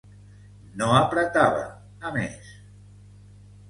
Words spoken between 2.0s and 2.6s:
a més.